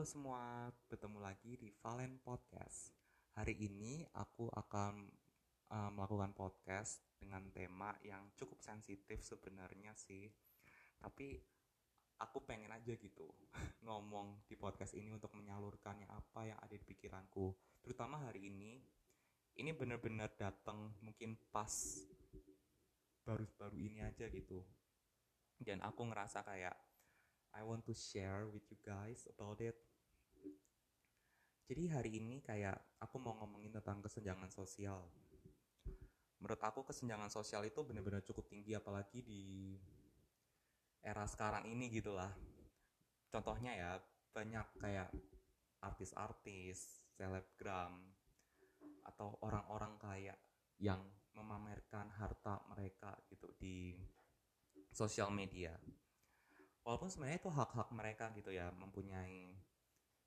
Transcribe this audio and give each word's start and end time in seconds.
Halo 0.00 0.08
semua, 0.08 0.72
bertemu 0.88 1.20
lagi 1.20 1.60
di 1.60 1.68
Valen 1.76 2.24
Podcast. 2.24 2.88
Hari 3.36 3.52
ini 3.52 4.00
aku 4.16 4.48
akan 4.48 5.04
uh, 5.68 5.92
melakukan 5.92 6.32
podcast 6.32 7.04
dengan 7.20 7.44
tema 7.52 7.92
yang 8.00 8.32
cukup 8.32 8.64
sensitif 8.64 9.20
sebenarnya 9.20 9.92
sih. 9.92 10.24
Tapi 10.96 11.36
aku 12.16 12.48
pengen 12.48 12.72
aja 12.72 12.96
gitu 12.96 13.28
ngomong 13.84 14.40
di 14.48 14.56
podcast 14.56 14.96
ini 14.96 15.12
untuk 15.12 15.36
menyalurkannya 15.36 16.08
apa 16.08 16.48
yang 16.48 16.56
ada 16.64 16.72
di 16.72 16.84
pikiranku. 16.88 17.52
Terutama 17.84 18.24
hari 18.24 18.48
ini, 18.48 18.80
ini 19.60 19.70
benar-benar 19.76 20.32
datang 20.32 20.96
mungkin 21.04 21.36
pas 21.52 22.00
baru-baru 23.28 23.76
ini 23.76 24.00
aja 24.00 24.32
gitu. 24.32 24.64
Dan 25.60 25.84
aku 25.84 26.08
ngerasa 26.08 26.40
kayak 26.40 26.72
I 27.52 27.68
want 27.68 27.84
to 27.84 27.92
share 27.92 28.48
with 28.48 28.64
you 28.72 28.80
guys 28.80 29.28
about 29.28 29.60
it. 29.60 29.89
Jadi 31.70 31.86
hari 31.86 32.18
ini 32.18 32.42
kayak 32.42 32.98
aku 32.98 33.22
mau 33.22 33.38
ngomongin 33.38 33.70
tentang 33.70 34.02
kesenjangan 34.02 34.50
sosial. 34.50 35.06
Menurut 36.42 36.58
aku 36.58 36.82
kesenjangan 36.82 37.30
sosial 37.30 37.62
itu 37.62 37.86
benar-benar 37.86 38.26
cukup 38.26 38.50
tinggi 38.50 38.74
apalagi 38.74 39.22
di 39.22 39.78
era 40.98 41.22
sekarang 41.30 41.70
ini 41.70 41.86
gitulah. 41.94 42.34
Contohnya 43.30 43.70
ya 43.78 44.02
banyak 44.34 44.66
kayak 44.82 45.14
artis-artis, 45.78 47.06
selebgram, 47.14 48.02
atau 49.06 49.38
orang-orang 49.46 49.94
kaya 50.02 50.34
yang 50.82 51.06
memamerkan 51.38 52.10
harta 52.18 52.66
mereka 52.66 53.14
gitu 53.30 53.46
di 53.54 53.94
sosial 54.90 55.30
media 55.30 55.78
walaupun 56.82 57.06
sebenarnya 57.06 57.38
itu 57.38 57.50
hak-hak 57.54 57.88
mereka 57.94 58.34
gitu 58.34 58.50
ya 58.50 58.74
mempunyai 58.74 59.54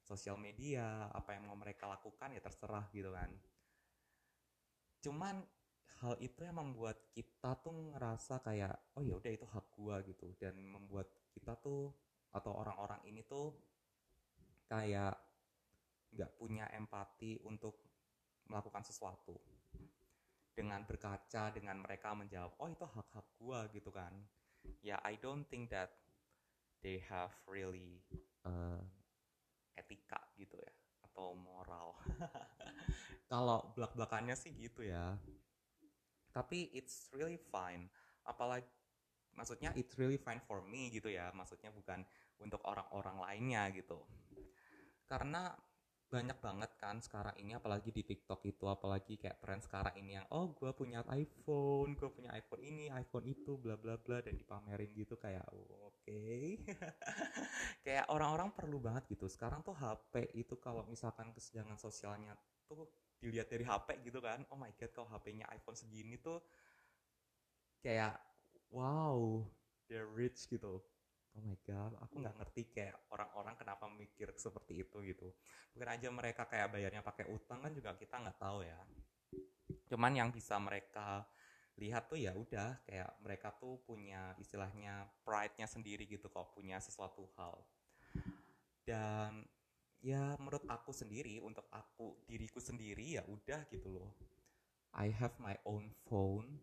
sosial 0.03 0.35
media 0.35 1.07
apa 1.15 1.39
yang 1.39 1.47
mau 1.47 1.55
mereka 1.55 1.87
lakukan 1.87 2.35
ya 2.35 2.41
terserah 2.43 2.85
gitu 2.91 3.09
kan. 3.15 3.31
Cuman 4.99 5.39
hal 6.03 6.19
itu 6.19 6.43
yang 6.43 6.59
membuat 6.59 6.99
kita 7.15 7.55
tuh 7.63 7.71
ngerasa 7.95 8.43
kayak 8.43 8.75
oh 8.99 9.03
ya 9.03 9.15
udah 9.15 9.31
itu 9.31 9.47
hak 9.47 9.65
gua 9.71 10.03
gitu. 10.03 10.35
Dan 10.35 10.59
membuat 10.59 11.07
kita 11.31 11.55
tuh 11.55 11.95
atau 12.35 12.51
orang-orang 12.51 12.99
ini 13.07 13.23
tuh 13.23 13.55
kayak 14.67 15.15
nggak 16.13 16.31
punya 16.37 16.67
empati 16.75 17.39
untuk 17.47 17.79
melakukan 18.51 18.83
sesuatu. 18.83 19.39
Dengan 20.53 20.85
berkaca 20.85 21.49
dengan 21.49 21.81
mereka 21.81 22.13
menjawab 22.13 22.53
oh 22.61 22.69
itu 22.69 22.85
hak-hak 22.85 23.27
gua 23.39 23.71
gitu 23.71 23.89
kan. 23.89 24.11
Ya 24.83 24.99
I 25.01 25.15
don't 25.15 25.47
think 25.47 25.71
that 25.71 25.95
they 26.83 26.99
have 27.07 27.31
really 27.47 28.03
uh, 28.43 28.83
etika 29.77 30.21
gitu 30.37 30.57
ya 30.57 30.73
atau 31.13 31.37
moral. 31.37 31.93
Kalau 33.31 33.69
belak 33.77 33.93
belakannya 33.93 34.33
sih 34.33 34.49
gitu 34.57 34.81
ya. 34.81 35.13
Tapi 36.33 36.73
it's 36.73 37.13
really 37.13 37.37
fine. 37.37 37.85
Apalagi 38.25 38.65
maksudnya 39.37 39.69
it's 39.77 39.93
really 39.97 40.17
fine 40.17 40.41
for 40.41 40.65
me 40.65 40.89
gitu 40.89 41.13
ya. 41.13 41.29
Maksudnya 41.37 41.69
bukan 41.69 42.01
untuk 42.41 42.65
orang-orang 42.65 43.21
lainnya 43.21 43.69
gitu. 43.77 44.01
Karena 45.05 45.53
banyak 46.13 46.37
banget 46.45 46.71
kan 46.77 47.01
sekarang 47.01 47.33
ini 47.41 47.57
apalagi 47.57 47.89
di 47.89 48.05
TikTok 48.05 48.45
itu 48.45 48.69
apalagi 48.69 49.17
kayak 49.17 49.41
tren 49.41 49.57
sekarang 49.57 49.97
ini 49.97 50.21
yang 50.21 50.29
oh 50.29 50.53
gue 50.53 50.69
punya 50.77 51.01
iPhone 51.09 51.97
gue 51.97 52.05
punya 52.13 52.29
iPhone 52.37 52.61
ini 52.61 52.93
iPhone 52.93 53.25
itu 53.25 53.57
bla 53.57 53.73
bla 53.81 53.97
bla 53.97 54.21
dan 54.21 54.37
dipamerin 54.37 54.93
gitu 54.93 55.17
kayak 55.17 55.41
oh, 55.49 55.89
oke. 55.89 56.05
okay. 56.05 56.61
kayak 57.93 58.09
orang-orang 58.09 58.49
perlu 58.49 58.81
banget 58.81 59.05
gitu. 59.13 59.29
Sekarang 59.29 59.61
tuh 59.61 59.77
HP 59.77 60.33
itu 60.33 60.57
kalau 60.57 60.81
misalkan 60.89 61.29
kesenjangan 61.29 61.77
sosialnya 61.77 62.33
tuh 62.65 62.89
dilihat 63.21 63.53
dari 63.53 63.61
HP 63.61 64.01
gitu 64.01 64.17
kan 64.17 64.41
oh 64.49 64.57
my 64.57 64.73
god 64.73 64.89
kalau 64.97 65.05
HP-nya 65.13 65.45
iPhone 65.53 65.77
segini 65.77 66.17
tuh 66.17 66.41
kayak 67.85 68.17
wow 68.73 69.45
they're 69.85 70.09
rich 70.09 70.49
gitu. 70.49 70.81
Oh 71.37 71.43
my 71.45 71.53
god 71.61 71.93
aku 72.01 72.17
nggak 72.17 72.33
ngerti 72.41 72.61
kayak 72.73 72.97
orang-orang 73.13 73.53
kenapa 73.61 73.85
mikir 73.93 74.33
seperti 74.41 74.89
itu 74.89 74.97
gitu. 75.05 75.29
Mungkin 75.77 75.89
aja 75.93 76.09
mereka 76.09 76.49
kayak 76.49 76.73
bayarnya 76.73 77.05
pakai 77.05 77.29
utang 77.29 77.61
kan 77.61 77.77
juga 77.77 77.93
kita 77.93 78.25
nggak 78.25 78.41
tahu 78.41 78.65
ya. 78.65 78.81
Cuman 79.85 80.17
yang 80.17 80.33
bisa 80.33 80.57
mereka 80.57 81.29
lihat 81.77 82.09
tuh 82.09 82.17
ya 82.17 82.33
udah 82.33 82.81
kayak 82.89 83.21
mereka 83.21 83.53
tuh 83.53 83.77
punya 83.85 84.33
istilahnya 84.41 85.05
pride-nya 85.21 85.69
sendiri 85.69 86.09
gitu 86.09 86.25
kok 86.29 86.57
punya 86.57 86.81
sesuatu 86.81 87.29
hal 87.37 87.61
dan 88.83 89.47
ya 90.03 90.35
menurut 90.35 90.67
aku 90.67 90.91
sendiri 90.91 91.39
untuk 91.39 91.63
aku 91.71 92.19
diriku 92.27 92.59
sendiri 92.59 93.19
ya 93.19 93.23
udah 93.23 93.63
gitu 93.71 93.87
loh. 93.87 94.11
I 94.93 95.09
have 95.09 95.39
my 95.39 95.57
own 95.65 95.89
phone. 96.05 96.59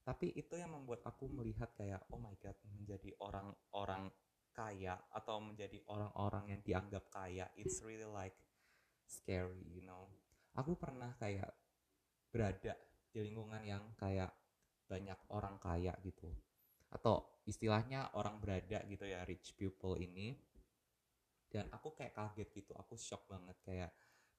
Tapi 0.00 0.32
itu 0.34 0.56
yang 0.56 0.74
membuat 0.74 1.04
aku 1.06 1.28
melihat 1.30 1.70
kayak 1.76 2.02
oh 2.10 2.18
my 2.18 2.34
god 2.40 2.56
menjadi 2.72 3.14
orang-orang 3.20 4.10
kaya 4.50 4.98
atau 5.14 5.38
menjadi 5.38 5.78
orang-orang 5.86 6.50
yang 6.50 6.60
dianggap 6.66 7.06
kaya 7.14 7.46
it's 7.54 7.78
really 7.84 8.08
like 8.08 8.34
scary 9.06 9.62
you 9.70 9.84
know. 9.84 10.08
Aku 10.56 10.74
pernah 10.74 11.14
kayak 11.20 11.52
berada 12.32 12.74
di 13.12 13.20
lingkungan 13.22 13.62
yang 13.62 13.84
kayak 13.94 14.34
banyak 14.90 15.20
orang 15.30 15.60
kaya 15.62 15.94
gitu. 16.02 16.26
Atau 16.90 17.42
istilahnya 17.46 18.10
orang 18.18 18.42
berada 18.42 18.82
gitu 18.88 19.06
ya 19.06 19.22
rich 19.22 19.54
people 19.54 19.94
ini 19.94 20.34
dan 21.50 21.66
aku 21.74 21.92
kayak 21.98 22.14
kaget 22.14 22.48
gitu 22.54 22.72
aku 22.78 22.94
shock 22.94 23.26
banget 23.26 23.58
kayak 23.66 23.90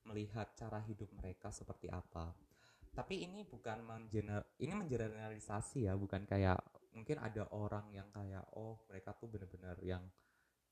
melihat 0.07 0.49
cara 0.57 0.81
hidup 0.81 1.11
mereka 1.13 1.53
seperti 1.53 1.91
apa. 1.91 2.33
Tapi 2.91 3.23
ini 3.23 3.45
bukan 3.45 3.85
mengener 3.85 4.43
ini 4.59 4.73
mengeneralisasi 4.73 5.87
ya 5.87 5.93
bukan 5.95 6.25
kayak 6.25 6.59
mungkin 6.91 7.21
ada 7.23 7.47
orang 7.55 7.87
yang 7.95 8.09
kayak 8.11 8.43
oh 8.57 8.83
mereka 8.89 9.15
tuh 9.15 9.31
bener-bener 9.31 9.77
yang 9.85 10.03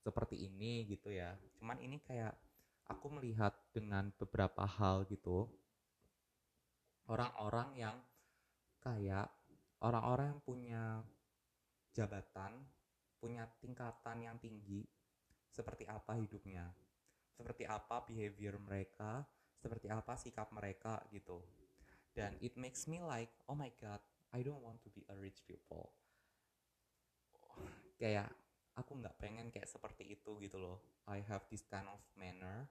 seperti 0.02 0.50
ini 0.50 0.88
gitu 0.90 1.14
ya. 1.14 1.38
Cuman 1.60 1.80
ini 1.80 2.02
kayak 2.04 2.34
aku 2.90 3.08
melihat 3.20 3.54
dengan 3.72 4.12
beberapa 4.18 4.66
hal 4.66 5.06
gitu. 5.08 5.48
Orang-orang 7.08 7.70
yang 7.78 7.98
kayak 8.84 9.30
orang-orang 9.80 10.36
yang 10.36 10.42
punya 10.44 10.84
jabatan 11.96 12.64
punya 13.20 13.44
tingkatan 13.60 14.24
yang 14.24 14.38
tinggi 14.40 14.88
seperti 15.50 15.84
apa 15.90 16.16
hidupnya? 16.16 16.70
Seperti 17.34 17.66
apa 17.66 18.04
behavior 18.06 18.58
mereka? 18.62 19.26
Seperti 19.60 19.92
apa 19.92 20.16
sikap 20.16 20.50
mereka 20.56 21.04
gitu. 21.12 21.44
Dan 22.16 22.36
it 22.40 22.56
makes 22.56 22.88
me 22.88 23.04
like 23.04 23.32
oh 23.48 23.56
my 23.56 23.70
god 23.80 24.00
I 24.30 24.46
don't 24.46 24.62
want 24.62 24.80
to 24.86 24.90
be 24.94 25.04
a 25.10 25.16
rich 25.18 25.42
people. 25.46 25.92
Kayak 28.00 28.32
aku 28.80 28.96
nggak 28.96 29.20
pengen 29.20 29.52
kayak 29.52 29.68
seperti 29.68 30.16
itu 30.16 30.40
gitu 30.40 30.58
loh. 30.60 30.80
I 31.10 31.26
have 31.26 31.44
this 31.50 31.66
kind 31.66 31.90
of 31.90 32.00
manner 32.14 32.70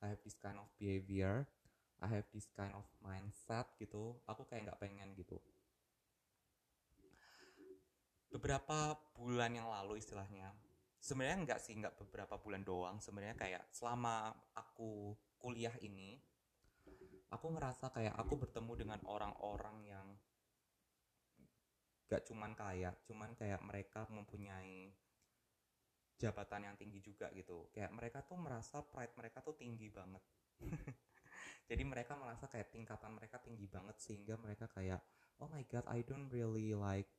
I 0.00 0.12
have 0.12 0.20
this 0.24 0.36
kind 0.40 0.56
of 0.56 0.66
behavior 0.80 1.44
I 2.02 2.08
have 2.10 2.26
this 2.34 2.50
kind 2.52 2.74
of 2.74 2.84
mindset 3.00 3.70
gitu. 3.78 4.18
Aku 4.26 4.44
kayak 4.44 4.68
nggak 4.68 4.80
pengen 4.82 5.14
gitu. 5.14 5.38
Beberapa 8.34 8.98
bulan 9.14 9.54
yang 9.54 9.70
lalu 9.70 10.02
istilahnya 10.02 10.50
sebenarnya 11.04 11.44
nggak 11.44 11.60
sih 11.60 11.76
nggak 11.76 12.00
beberapa 12.00 12.40
bulan 12.40 12.64
doang 12.64 12.96
sebenarnya 12.96 13.36
kayak 13.36 13.68
selama 13.68 14.32
aku 14.56 15.12
kuliah 15.36 15.76
ini 15.84 16.16
aku 17.28 17.46
ngerasa 17.52 17.92
kayak 17.92 18.16
aku 18.16 18.40
bertemu 18.40 18.72
dengan 18.72 19.00
orang-orang 19.04 19.76
yang 19.84 20.08
gak 22.04 22.30
cuman 22.30 22.54
kaya, 22.54 22.94
cuman 23.08 23.34
kayak 23.34 23.58
mereka 23.64 24.06
mempunyai 24.06 24.92
jabatan 26.14 26.70
yang 26.70 26.76
tinggi 26.78 27.02
juga 27.02 27.26
gitu. 27.34 27.66
Kayak 27.74 27.90
mereka 27.90 28.22
tuh 28.22 28.38
merasa 28.38 28.84
pride 28.86 29.18
mereka 29.18 29.42
tuh 29.42 29.58
tinggi 29.58 29.90
banget. 29.90 30.22
Jadi 31.68 31.82
mereka 31.82 32.14
merasa 32.14 32.46
kayak 32.46 32.70
tingkatan 32.70 33.18
mereka 33.18 33.40
tinggi 33.42 33.66
banget 33.66 33.96
sehingga 33.98 34.36
mereka 34.38 34.70
kayak 34.70 35.02
oh 35.42 35.48
my 35.50 35.64
god 35.66 35.82
I 35.90 36.04
don't 36.06 36.30
really 36.30 36.76
like 36.76 37.10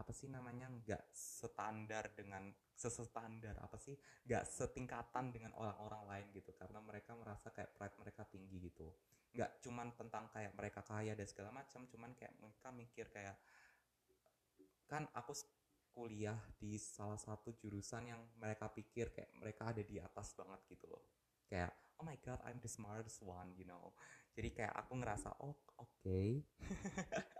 apa 0.00 0.16
sih 0.16 0.32
namanya 0.32 0.72
nggak 0.72 1.12
standar 1.12 2.16
dengan 2.16 2.48
sesestandar 2.72 3.60
apa 3.60 3.76
sih 3.76 3.92
nggak 4.24 4.48
setingkatan 4.48 5.28
dengan 5.28 5.52
orang-orang 5.60 6.08
lain 6.08 6.26
gitu. 6.32 6.56
Karena 6.56 6.80
mereka 6.80 7.12
merasa 7.12 7.52
kayak 7.52 7.76
pride 7.76 7.96
mereka 8.00 8.24
tinggi 8.24 8.56
gitu. 8.72 8.88
Nggak 9.36 9.60
cuman 9.60 9.92
tentang 9.92 10.32
kayak 10.32 10.56
mereka 10.56 10.80
kaya 10.80 11.12
dan 11.12 11.28
segala 11.28 11.52
macam 11.52 11.84
cuman 11.84 12.16
kayak 12.16 12.32
mereka 12.40 12.68
mikir 12.72 13.06
kayak 13.12 13.36
kan 14.88 15.04
aku 15.12 15.36
kuliah 15.92 16.38
di 16.56 16.80
salah 16.80 17.18
satu 17.20 17.52
jurusan 17.54 18.10
yang 18.10 18.22
mereka 18.40 18.70
pikir 18.72 19.12
kayak 19.12 19.30
mereka 19.36 19.70
ada 19.70 19.82
di 19.84 20.00
atas 20.00 20.32
banget 20.32 20.60
gitu 20.72 20.88
loh. 20.88 21.04
Kayak 21.46 21.76
oh 22.00 22.04
my 22.08 22.16
god 22.24 22.40
I'm 22.48 22.58
the 22.64 22.70
smartest 22.72 23.20
one 23.20 23.52
you 23.60 23.68
know. 23.68 23.92
Jadi 24.32 24.56
kayak 24.56 24.72
aku 24.72 24.96
ngerasa 24.96 25.36
oh 25.44 25.52
oke. 25.76 26.00
okay. 26.00 26.40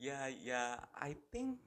ya 0.00 0.32
ya 0.32 0.80
I 0.96 1.12
think 1.28 1.60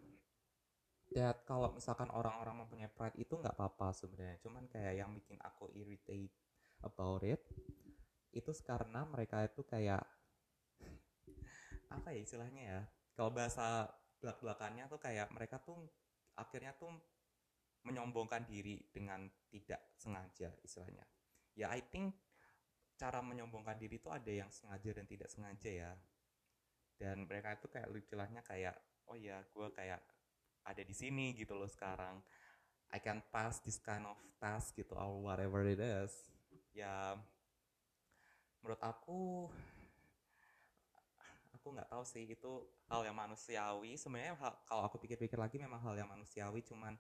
that 1.13 1.45
kalau 1.45 1.69
misalkan 1.69 2.09
orang-orang 2.09 2.65
mempunyai 2.65 2.89
pride 2.89 3.13
itu 3.21 3.37
nggak 3.37 3.53
apa-apa 3.53 3.93
sebenarnya. 3.93 4.41
Cuman 4.41 4.65
kayak 4.65 5.05
yang 5.05 5.13
bikin 5.13 5.37
aku 5.37 5.69
irritate 5.77 6.33
about 6.81 7.21
it 7.21 7.39
itu 8.33 8.49
karena 8.65 9.05
mereka 9.05 9.45
itu 9.45 9.61
kayak 9.61 10.01
apa 11.95 12.09
ya 12.09 12.19
istilahnya 12.25 12.61
ya 12.65 12.81
kalau 13.13 13.29
bahasa 13.29 13.85
belak-belakannya 14.17 14.89
tuh 14.89 14.97
kayak 14.97 15.29
mereka 15.29 15.61
tuh 15.61 15.85
akhirnya 16.33 16.73
tuh 16.73 16.89
menyombongkan 17.85 18.49
diri 18.49 18.81
dengan 18.89 19.29
tidak 19.53 19.93
sengaja 19.93 20.49
istilahnya. 20.65 21.05
Ya 21.53 21.69
I 21.69 21.85
think 21.85 22.17
cara 22.97 23.21
menyombongkan 23.21 23.77
diri 23.77 24.01
itu 24.01 24.09
ada 24.09 24.31
yang 24.33 24.49
sengaja 24.49 24.97
dan 24.97 25.05
tidak 25.05 25.29
sengaja 25.29 25.69
ya 25.69 25.91
dan 26.97 27.25
mereka 27.25 27.57
itu 27.57 27.67
kayak 27.69 27.89
istilahnya 27.95 28.41
kayak 28.45 28.75
oh 29.09 29.17
ya 29.17 29.41
gue 29.51 29.67
kayak 29.75 30.01
ada 30.63 30.81
di 30.83 30.95
sini 30.95 31.35
gitu 31.35 31.57
loh 31.57 31.67
sekarang. 31.67 32.23
I 32.93 33.01
can 33.01 33.25
pass 33.33 33.57
this 33.65 33.81
kind 33.81 34.05
of 34.05 34.15
task 34.37 34.77
gitu 34.77 34.93
or 34.93 35.19
whatever 35.25 35.65
it 35.65 35.81
is. 35.81 36.13
Ya 36.71 37.17
menurut 38.61 38.79
aku 38.79 39.49
aku 41.57 41.67
nggak 41.79 41.89
tahu 41.89 42.03
sih 42.03 42.27
itu 42.27 42.51
hal 42.91 43.01
yang 43.07 43.17
manusiawi. 43.17 43.95
Sebenarnya 43.95 44.35
kalau 44.67 44.83
aku 44.85 44.99
pikir-pikir 45.01 45.39
lagi 45.39 45.57
memang 45.57 45.79
hal 45.81 45.95
yang 45.95 46.11
manusiawi 46.11 46.59
cuman 46.63 46.95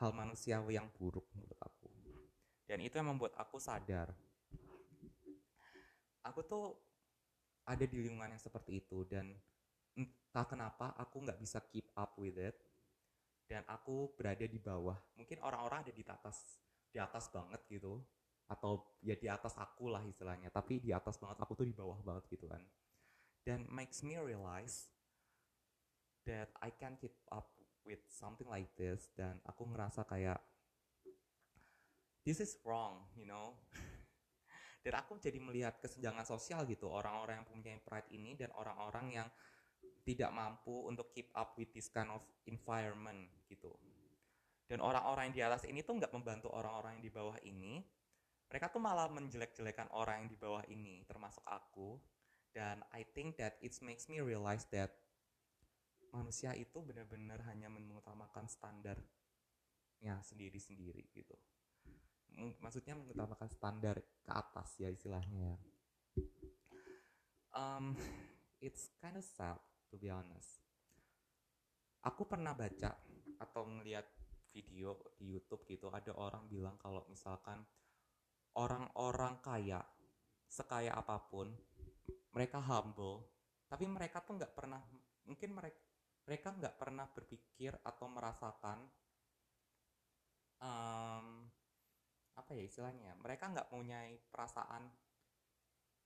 hal 0.00 0.10
manusiawi 0.14 0.78
yang 0.78 0.88
buruk 0.96 1.26
menurut 1.34 1.58
aku. 1.60 1.90
Dan 2.66 2.80
itu 2.80 2.96
yang 2.96 3.10
membuat 3.10 3.36
aku 3.36 3.60
sadar. 3.60 4.14
Aku 6.22 6.46
tuh 6.46 6.78
ada 7.62 7.84
di 7.86 7.98
lingkungan 8.02 8.34
yang 8.34 8.42
seperti 8.42 8.82
itu 8.82 9.06
dan 9.06 9.30
entah 9.94 10.46
kenapa 10.48 10.96
aku 10.98 11.22
nggak 11.22 11.38
bisa 11.38 11.62
keep 11.70 11.86
up 11.94 12.16
with 12.18 12.34
it 12.40 12.56
dan 13.46 13.62
aku 13.68 14.12
berada 14.16 14.48
di 14.48 14.56
bawah. 14.56 14.96
Mungkin 15.18 15.38
orang-orang 15.44 15.84
ada 15.86 15.92
di 15.92 16.02
atas 16.06 16.58
di 16.92 16.98
atas 17.00 17.28
banget 17.32 17.60
gitu 17.68 18.00
atau 18.50 18.84
ya 19.00 19.16
di 19.16 19.28
atas 19.30 19.56
aku 19.56 19.88
lah 19.88 20.04
istilahnya 20.04 20.52
tapi 20.52 20.76
di 20.82 20.92
atas 20.92 21.16
banget 21.16 21.40
aku 21.40 21.56
tuh 21.56 21.66
di 21.68 21.76
bawah 21.76 22.00
banget 22.00 22.24
gitu 22.32 22.48
kan. 22.48 22.64
Dan 23.42 23.66
makes 23.68 24.00
me 24.06 24.16
realize 24.16 24.92
that 26.24 26.54
I 26.62 26.70
can 26.70 26.94
keep 26.98 27.14
up 27.34 27.50
with 27.82 28.02
something 28.06 28.46
like 28.46 28.70
this 28.78 29.10
dan 29.18 29.42
aku 29.42 29.66
ngerasa 29.66 30.06
kayak 30.06 30.38
this 32.22 32.38
is 32.38 32.54
wrong 32.62 33.10
you 33.18 33.26
know 33.26 33.58
dan 34.82 34.98
aku 34.98 35.14
jadi 35.22 35.38
melihat 35.38 35.78
kesenjangan 35.78 36.26
sosial 36.26 36.66
gitu 36.66 36.90
orang-orang 36.90 37.38
yang 37.38 37.46
punya 37.46 37.78
pride 37.86 38.10
ini 38.10 38.34
dan 38.34 38.50
orang-orang 38.58 39.22
yang 39.22 39.28
tidak 40.02 40.34
mampu 40.34 40.90
untuk 40.90 41.14
keep 41.14 41.30
up 41.38 41.54
with 41.54 41.70
this 41.70 41.86
kind 41.86 42.10
of 42.10 42.22
environment 42.50 43.30
gitu. 43.46 43.70
Dan 44.66 44.82
orang-orang 44.82 45.30
yang 45.30 45.34
di 45.34 45.42
atas 45.46 45.62
ini 45.70 45.86
tuh 45.86 46.02
nggak 46.02 46.10
membantu 46.10 46.50
orang-orang 46.50 46.98
yang 46.98 47.04
di 47.06 47.12
bawah 47.14 47.38
ini. 47.46 47.78
Mereka 48.50 48.74
tuh 48.74 48.82
malah 48.82 49.08
menjelek-jelekan 49.08 49.88
orang 49.94 50.26
yang 50.26 50.28
di 50.28 50.36
bawah 50.36 50.64
ini, 50.68 51.06
termasuk 51.06 51.44
aku. 51.46 51.96
Dan 52.52 52.84
I 52.92 53.06
think 53.06 53.40
that 53.40 53.56
it 53.64 53.72
makes 53.80 54.10
me 54.12 54.20
realize 54.20 54.68
that 54.74 54.92
manusia 56.12 56.52
itu 56.52 56.84
benar-benar 56.84 57.40
hanya 57.48 57.72
mengutamakan 57.72 58.44
standarnya 58.44 60.20
sendiri-sendiri 60.20 61.08
gitu. 61.16 61.36
Maksudnya 62.36 62.96
mengutamakan 62.96 63.48
standar 63.52 64.00
ke 64.00 64.32
atas 64.32 64.78
ya 64.80 64.88
istilahnya. 64.88 65.58
Um, 67.52 67.92
it's 68.64 68.88
kind 69.02 69.18
of 69.18 69.24
sad 69.24 69.60
to 69.92 70.00
be 70.00 70.08
honest. 70.08 70.64
Aku 72.02 72.26
pernah 72.26 72.56
baca 72.56 72.96
atau 73.38 73.62
ngeliat 73.66 74.06
video 74.52 75.16
di 75.16 75.32
YouTube 75.32 75.64
gitu 75.64 75.88
ada 75.88 76.12
orang 76.14 76.44
bilang 76.46 76.76
kalau 76.76 77.02
misalkan 77.08 77.64
orang-orang 78.60 79.40
kaya 79.40 79.80
sekaya 80.44 80.92
apa 80.92 81.16
pun 81.32 81.48
mereka 82.36 82.60
humble 82.60 83.24
tapi 83.72 83.88
mereka 83.88 84.20
tuh 84.20 84.36
nggak 84.36 84.52
pernah 84.52 84.84
mungkin 85.24 85.56
mereka 85.56 85.80
mereka 86.28 86.48
nggak 86.52 86.76
pernah 86.76 87.08
berpikir 87.08 87.72
atau 87.80 88.06
merasakan 88.12 88.78
um, 90.60 91.48
apa 92.42 92.58
ya 92.58 92.66
istilahnya 92.66 93.14
mereka 93.22 93.46
nggak 93.54 93.70
punya 93.70 94.02
perasaan 94.28 94.90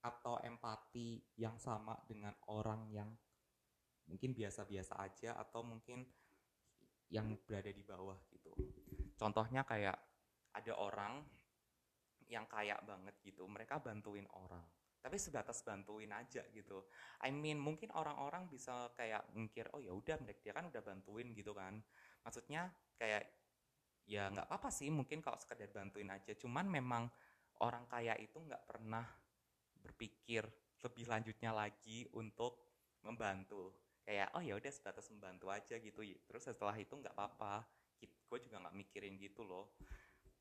atau 0.05 0.37
empati 0.45 1.19
yang 1.41 1.57
sama 1.57 1.97
dengan 2.05 2.37
orang 2.53 2.87
yang 2.93 3.09
mungkin 4.07 4.37
biasa-biasa 4.37 5.01
aja 5.03 5.35
atau 5.35 5.67
mungkin 5.67 6.07
yang 7.11 7.35
berada 7.43 7.73
di 7.73 7.83
bawah 7.83 8.19
gitu. 8.31 8.55
Contohnya 9.19 9.67
kayak 9.67 9.97
ada 10.55 10.73
orang 10.79 11.25
yang 12.27 12.47
kaya 12.47 12.79
banget 12.83 13.15
gitu, 13.23 13.47
mereka 13.47 13.79
bantuin 13.79 14.27
orang. 14.35 14.63
Tapi 15.03 15.23
sebatas 15.23 15.63
bantuin 15.63 16.11
aja 16.11 16.43
gitu. 16.51 16.91
I 17.23 17.31
mean, 17.31 17.63
mungkin 17.63 17.95
orang-orang 17.95 18.51
bisa 18.51 18.91
kayak 18.99 19.31
mikir, 19.39 19.71
oh 19.71 19.79
ya 19.79 19.95
udah 19.95 20.19
mereka 20.19 20.43
dia 20.43 20.51
kan 20.55 20.67
udah 20.67 20.83
bantuin 20.83 21.31
gitu 21.31 21.55
kan. 21.55 21.79
Maksudnya 22.27 22.75
kayak 22.99 23.23
ya 24.07 24.31
nggak 24.31 24.47
apa-apa 24.47 24.71
sih 24.71 24.89
mungkin 24.89 25.19
kalau 25.19 25.37
sekedar 25.37 25.71
bantuin 25.75 26.09
aja. 26.09 26.33
Cuman 26.39 26.71
memang 26.71 27.11
orang 27.63 27.85
kaya 27.91 28.15
itu 28.17 28.39
nggak 28.39 28.65
pernah 28.65 29.05
berpikir 29.83 30.47
lebih 30.83 31.05
lanjutnya 31.11 31.51
lagi 31.51 32.07
untuk 32.15 32.63
membantu. 33.03 33.75
Kayak 34.07 34.31
oh 34.39 34.43
ya 34.43 34.55
udah 34.55 34.73
sebatas 34.73 35.11
membantu 35.11 35.51
aja 35.51 35.77
gitu. 35.83 36.01
Terus 36.03 36.43
setelah 36.47 36.79
itu 36.79 36.95
nggak 36.95 37.15
apa-apa. 37.15 37.67
Gue 38.27 38.39
juga 38.43 38.63
nggak 38.63 38.77
mikirin 38.79 39.19
gitu 39.19 39.43
loh. 39.43 39.75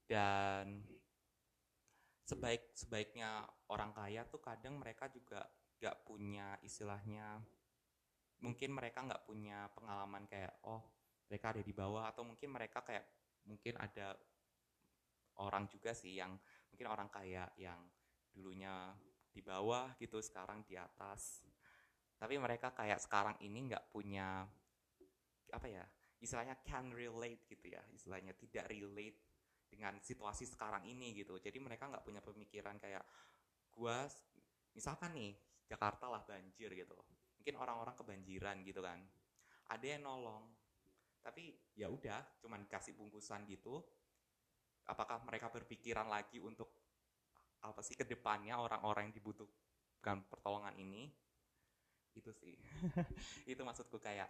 Dan 0.06 0.86
sebaik 2.26 2.74
sebaiknya 2.74 3.46
orang 3.70 3.94
kaya 3.94 4.26
tuh 4.26 4.42
kadang 4.42 4.82
mereka 4.82 5.10
juga 5.10 5.46
nggak 5.78 5.98
punya 6.02 6.58
istilahnya 6.66 7.38
mungkin 8.42 8.74
mereka 8.74 9.06
nggak 9.06 9.24
punya 9.30 9.70
pengalaman 9.78 10.26
kayak 10.26 10.58
oh 10.66 10.82
mereka 11.30 11.54
ada 11.54 11.62
di 11.62 11.74
bawah 11.74 12.10
atau 12.10 12.26
mungkin 12.26 12.50
mereka 12.50 12.82
kayak 12.82 13.06
mungkin 13.46 13.78
ada 13.78 14.18
orang 15.42 15.68
juga 15.68 15.92
sih 15.92 16.18
yang 16.18 16.36
mungkin 16.72 16.88
orang 16.88 17.10
kaya 17.12 17.48
yang 17.60 17.80
dulunya 18.32 18.92
di 19.32 19.44
bawah 19.44 19.96
gitu 20.00 20.20
sekarang 20.24 20.64
di 20.64 20.80
atas. 20.80 21.44
Tapi 22.16 22.40
mereka 22.40 22.72
kayak 22.72 23.00
sekarang 23.04 23.36
ini 23.44 23.72
nggak 23.72 23.92
punya 23.92 24.48
apa 25.52 25.68
ya 25.70 25.86
istilahnya 26.20 26.58
can 26.66 26.90
relate 26.92 27.46
gitu 27.48 27.70
ya 27.70 27.84
istilahnya 27.94 28.34
tidak 28.34 28.66
relate 28.68 29.20
dengan 29.68 30.00
situasi 30.00 30.48
sekarang 30.48 30.88
ini 30.88 31.12
gitu. 31.16 31.36
Jadi 31.40 31.60
mereka 31.60 31.92
nggak 31.92 32.04
punya 32.04 32.24
pemikiran 32.24 32.80
kayak 32.80 33.04
gua 33.76 34.08
misalkan 34.72 35.12
nih 35.16 35.36
Jakarta 35.68 36.08
lah 36.08 36.24
banjir 36.24 36.72
gitu 36.72 36.96
mungkin 37.36 37.62
orang-orang 37.62 37.96
kebanjiran 38.00 38.64
gitu 38.64 38.82
kan. 38.82 39.04
Ada 39.70 39.98
yang 39.98 40.08
nolong 40.08 40.55
tapi 41.26 41.58
ya 41.74 41.90
udah 41.90 42.22
cuman 42.38 42.70
kasih 42.70 42.94
bungkusan 42.94 43.50
gitu. 43.50 43.82
Apakah 44.86 45.26
mereka 45.26 45.50
berpikiran 45.50 46.06
lagi 46.06 46.38
untuk 46.38 46.70
apa 47.66 47.82
sih 47.82 47.98
ke 47.98 48.06
depannya 48.06 48.62
orang-orang 48.62 49.10
yang 49.10 49.16
dibutuhkan 49.18 50.22
pertolongan 50.30 50.78
ini? 50.78 51.10
Itu 52.14 52.30
sih. 52.30 52.54
Itu 53.50 53.66
maksudku 53.66 53.98
kayak 53.98 54.30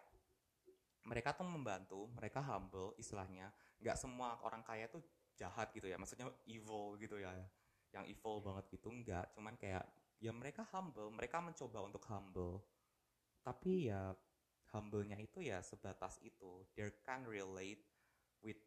mereka 1.03 1.35
tuh 1.35 1.43
membantu 1.43 2.07
mereka 2.15 2.39
humble 2.39 2.95
istilahnya. 2.95 3.51
Nggak 3.83 3.99
semua 3.99 4.39
orang 4.47 4.63
kaya 4.63 4.87
tuh 4.87 5.03
jahat 5.35 5.75
gitu 5.75 5.91
ya. 5.91 5.99
Maksudnya 5.99 6.31
evil 6.47 6.95
gitu 6.95 7.19
ya. 7.19 7.35
Yang 7.91 8.15
evil 8.15 8.39
banget 8.39 8.71
gitu 8.71 8.87
enggak 8.87 9.27
cuman 9.35 9.59
kayak 9.59 9.83
ya 10.23 10.31
mereka 10.31 10.63
humble. 10.71 11.11
Mereka 11.11 11.43
mencoba 11.43 11.83
untuk 11.83 12.07
humble. 12.07 12.63
Tapi 13.43 13.91
ya 13.91 14.15
humble-nya 14.75 15.15
itu 15.15 15.39
ya 15.39 15.63
sebatas 15.63 16.19
itu. 16.19 16.67
They 16.75 16.91
can 17.07 17.23
relate 17.23 17.79
with 18.43 18.59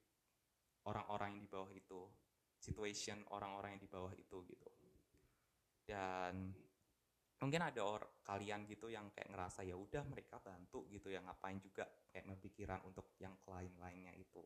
orang-orang 0.88 1.37
yang 1.37 1.43
di 1.45 1.50
bawah 1.53 1.69
itu. 1.69 2.09
Situation 2.57 3.29
orang-orang 3.37 3.77
yang 3.77 3.83
di 3.85 3.91
bawah 3.93 4.12
itu 4.17 4.41
gitu. 4.49 4.71
Dan 5.85 6.49
mungkin 7.38 7.61
ada 7.62 7.81
orang 7.85 8.25
kalian 8.25 8.67
gitu 8.67 8.91
yang 8.91 9.12
kayak 9.15 9.31
ngerasa 9.31 9.62
ya 9.62 9.77
udah 9.77 10.03
mereka 10.09 10.41
bantu 10.41 10.88
gitu 10.88 11.12
ya. 11.12 11.21
Ngapain 11.21 11.61
juga 11.61 11.85
kayak 12.09 12.25
berpikiran 12.25 12.81
untuk 12.88 13.12
yang 13.21 13.37
lain-lainnya 13.45 14.17
itu. 14.17 14.43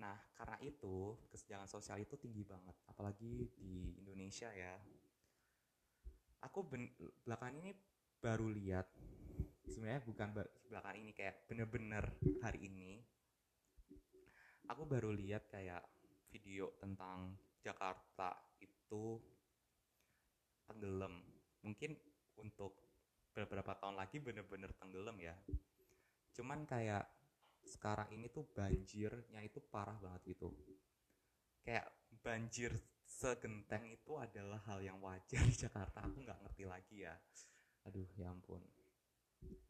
Nah 0.00 0.16
karena 0.34 0.58
itu 0.64 1.14
kesenjangan 1.28 1.68
sosial 1.68 2.00
itu 2.00 2.16
tinggi 2.16 2.42
banget. 2.42 2.74
Apalagi 2.88 3.52
di 3.52 4.00
Indonesia 4.00 4.48
ya. 4.48 4.74
Aku 6.44 6.60
belakangan 7.24 7.56
ini 7.56 7.72
baru 8.20 8.52
lihat 8.52 8.84
sebenarnya 9.68 10.02
bukan 10.04 10.28
belakangan 10.68 10.98
ini 11.00 11.12
kayak 11.16 11.48
bener-bener 11.48 12.04
hari 12.44 12.68
ini 12.68 13.00
aku 14.68 14.82
baru 14.88 15.12
lihat 15.12 15.48
kayak 15.48 15.84
video 16.32 16.72
tentang 16.80 17.36
Jakarta 17.60 18.34
itu 18.60 19.20
tenggelam. 20.68 21.20
Mungkin 21.64 21.96
untuk 22.40 22.76
beberapa 23.32 23.76
tahun 23.76 23.96
lagi 23.96 24.20
bener-bener 24.20 24.72
tenggelam 24.76 25.16
ya. 25.20 25.36
Cuman 26.34 26.68
kayak 26.68 27.06
sekarang 27.64 28.12
ini 28.12 28.28
tuh 28.28 28.44
banjirnya 28.52 29.40
itu 29.40 29.62
parah 29.72 29.96
banget 29.96 30.36
gitu. 30.36 30.52
Kayak 31.64 31.88
banjir 32.20 32.72
segenteng 33.04 33.88
itu 33.88 34.16
adalah 34.20 34.60
hal 34.68 34.84
yang 34.84 35.00
wajar 35.00 35.40
di 35.44 35.56
Jakarta. 35.56 36.04
Aku 36.04 36.20
nggak 36.20 36.40
ngerti 36.44 36.64
lagi 36.68 36.96
ya. 37.08 37.14
Aduh 37.88 38.08
ya 38.16 38.32
ampun 38.32 38.64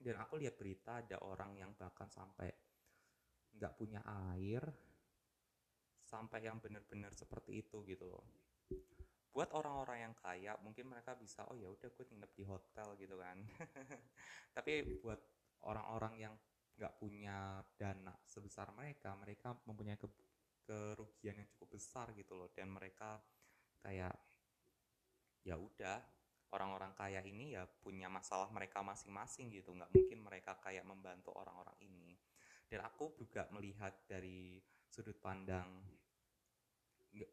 dan 0.04 0.20
aku 0.20 0.36
lihat 0.36 0.54
berita 0.60 1.00
ada 1.00 1.16
orang 1.24 1.56
yang 1.56 1.72
bahkan 1.72 2.08
sampai 2.12 2.52
nggak 3.54 3.74
punya 3.78 4.02
air 4.34 4.62
sampai 6.04 6.44
yang 6.44 6.60
benar-benar 6.60 7.10
seperti 7.16 7.64
itu 7.64 7.82
gitu 7.88 8.06
loh. 8.06 8.22
Buat 9.34 9.50
orang-orang 9.50 9.98
yang 10.06 10.14
kaya 10.14 10.54
mungkin 10.62 10.86
mereka 10.86 11.18
bisa 11.18 11.42
oh 11.50 11.58
ya 11.58 11.66
udah 11.66 11.90
gue 11.90 12.04
nginep 12.06 12.32
di 12.38 12.44
hotel 12.46 12.88
gitu 13.00 13.16
kan. 13.18 13.40
Tapi 14.56 15.00
buat 15.02 15.18
orang-orang 15.66 16.14
yang 16.20 16.34
nggak 16.74 16.94
punya 17.00 17.62
dana 17.74 18.14
sebesar 18.26 18.70
mereka 18.74 19.14
mereka 19.18 19.54
mempunyai 19.66 19.98
ke 19.98 20.06
kerugian 20.64 21.40
yang 21.42 21.48
cukup 21.50 21.74
besar 21.74 22.14
gitu 22.14 22.38
loh. 22.38 22.52
Dan 22.54 22.70
mereka 22.70 23.18
kayak 23.82 24.14
ya 25.42 25.58
udah 25.58 25.98
orang-orang 26.54 26.94
kaya 26.94 27.18
ini 27.26 27.58
ya 27.58 27.66
punya 27.66 28.06
masalah 28.06 28.46
mereka 28.54 28.80
masing-masing 28.86 29.50
gitu. 29.50 29.74
Nggak 29.74 29.90
mungkin 29.90 30.18
mereka 30.22 30.54
kayak 30.62 30.86
membantu 30.86 31.34
orang-orang 31.34 31.74
ini. 31.82 32.14
Dan 32.70 32.86
aku 32.86 33.18
juga 33.18 33.50
melihat 33.50 34.06
dari 34.06 34.62
sudut 34.86 35.18
pandang 35.18 35.82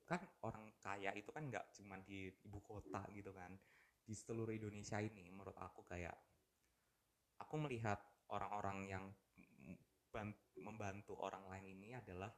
kan 0.06 0.22
orang 0.46 0.78
kaya 0.78 1.10
itu 1.18 1.34
kan 1.34 1.50
nggak 1.50 1.74
cuma 1.74 1.98
di 2.01 2.30
ibu 2.30 2.60
kota 2.66 3.06
gitu 3.13 3.30
kan. 3.34 3.54
Di 4.01 4.18
seluruh 4.18 4.54
Indonesia 4.54 4.98
ini 4.98 5.30
menurut 5.30 5.58
aku 5.58 5.86
kayak 5.86 6.13
aku 7.42 7.56
melihat 7.62 8.01
orang-orang 8.30 8.80
yang 8.90 9.06
membantu 10.62 11.16
orang 11.24 11.48
lain 11.48 11.80
ini 11.80 11.96
adalah 11.96 12.30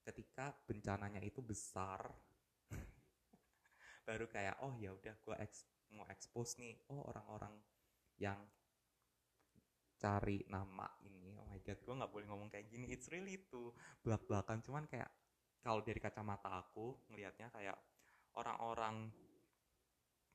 ketika 0.00 0.54
bencananya 0.64 1.20
itu 1.20 1.44
besar 1.44 2.00
baru 4.06 4.26
kayak 4.30 4.62
oh 4.64 4.72
ya 4.80 4.94
udah 4.94 5.14
gue 5.20 5.36
mau 5.94 6.06
expose 6.08 6.58
nih 6.62 6.74
oh 6.90 7.06
orang-orang 7.10 7.54
yang 8.20 8.38
cari 10.00 10.44
nama 10.48 10.88
ini 11.04 11.36
oh 11.36 11.46
my 11.48 11.60
god 11.60 11.78
gue 11.80 11.94
nggak 12.00 12.12
boleh 12.12 12.26
ngomong 12.28 12.48
kayak 12.48 12.72
gini 12.72 12.88
it's 12.88 13.12
really 13.12 13.36
itu 13.36 13.74
belak 14.00 14.24
belakan 14.24 14.64
cuman 14.64 14.88
kayak 14.88 15.10
kalau 15.60 15.84
dari 15.84 16.00
kacamata 16.00 16.48
aku 16.64 16.96
ngelihatnya 17.12 17.52
kayak 17.52 17.76
orang-orang 18.36 19.12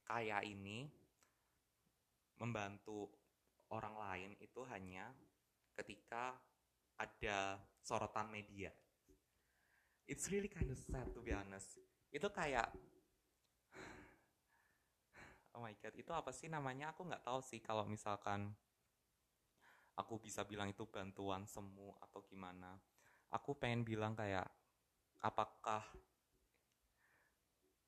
kaya 0.06 0.38
ini 0.46 0.86
membantu 2.38 3.10
orang 3.74 3.96
lain 3.98 4.32
itu 4.38 4.62
hanya 4.70 5.10
ketika 5.74 6.38
ada 6.96 7.60
sorotan 7.84 8.32
media. 8.32 8.72
It's 10.06 10.30
really 10.30 10.48
kind 10.48 10.70
of 10.70 10.78
sad 10.78 11.10
to 11.18 11.20
be 11.20 11.34
honest. 11.34 11.82
Itu 12.14 12.30
kayak 12.30 12.70
Oh 15.56 15.64
my 15.64 15.72
god, 15.80 15.96
itu 15.96 16.12
apa 16.12 16.36
sih 16.36 16.52
namanya? 16.52 16.92
Aku 16.92 17.08
nggak 17.08 17.24
tahu 17.24 17.40
sih 17.40 17.64
kalau 17.64 17.88
misalkan 17.88 18.52
aku 19.96 20.20
bisa 20.20 20.44
bilang 20.44 20.68
itu 20.68 20.84
bantuan 20.84 21.48
semu 21.48 21.96
atau 22.04 22.20
gimana. 22.28 22.76
Aku 23.32 23.56
pengen 23.56 23.88
bilang 23.88 24.20
kayak 24.20 24.44
apakah 25.24 25.82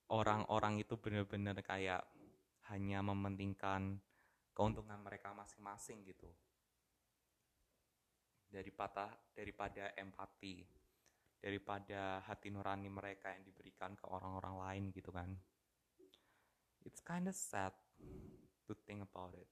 orang-orang 0.08 0.80
itu 0.80 0.96
benar-benar 0.96 1.60
kayak 1.60 2.08
hanya 2.72 3.04
mementingkan 3.04 4.00
keuntungan 4.56 5.00
mereka 5.04 5.36
masing-masing 5.36 6.08
gitu 6.08 6.28
daripada 8.48 9.12
daripada 9.36 9.92
empati 10.00 10.64
daripada 11.38 12.24
hati 12.26 12.50
nurani 12.50 12.90
mereka 12.90 13.36
yang 13.36 13.44
diberikan 13.44 13.94
ke 13.94 14.08
orang-orang 14.08 14.56
lain 14.58 14.84
gitu 14.96 15.12
kan 15.12 15.30
it's 16.88 17.04
kind 17.04 17.28
of 17.28 17.36
sad 17.36 17.76
to 18.64 18.72
think 18.88 19.04
about 19.04 19.36
it 19.36 19.52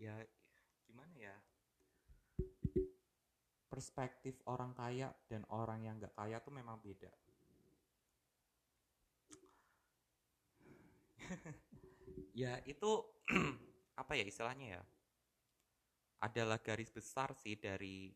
ya 0.00 0.16
gimana 0.88 1.12
ya 1.20 1.36
perspektif 3.74 4.38
orang 4.46 4.70
kaya 4.70 5.10
dan 5.26 5.42
orang 5.50 5.82
yang 5.82 5.98
nggak 5.98 6.14
kaya 6.14 6.38
tuh 6.38 6.54
memang 6.54 6.78
beda. 6.78 7.10
ya 12.46 12.62
itu 12.70 13.02
apa 14.00 14.14
ya 14.14 14.22
istilahnya 14.22 14.78
ya? 14.78 14.82
Adalah 16.22 16.62
garis 16.62 16.94
besar 16.94 17.34
sih 17.34 17.58
dari 17.58 18.14